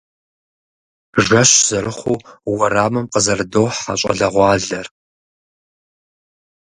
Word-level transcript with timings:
Жэщ 1.25 1.51
зэрыхъуу 1.67 2.23
уэрамым 2.51 3.05
къызэрыдохьэ 3.11 3.93
щӏалэгъуалэр. 3.99 4.87